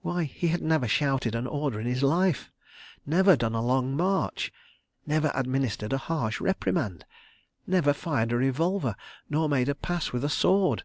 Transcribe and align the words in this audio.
Why, 0.00 0.24
he 0.24 0.48
had 0.48 0.62
never 0.62 0.88
shouted 0.88 1.34
an 1.34 1.46
order 1.46 1.78
in 1.78 1.84
his 1.86 2.02
life; 2.02 2.50
never 3.04 3.36
done 3.36 3.54
a 3.54 3.60
long 3.60 3.94
march; 3.94 4.50
never 5.06 5.30
administered 5.34 5.92
a 5.92 5.98
harsh 5.98 6.40
reprimand; 6.40 7.04
never 7.66 7.92
fired 7.92 8.32
a 8.32 8.36
revolver 8.36 8.96
nor 9.28 9.50
made 9.50 9.68
a 9.68 9.74
pass 9.74 10.12
with 10.12 10.24
a 10.24 10.30
sword. 10.30 10.82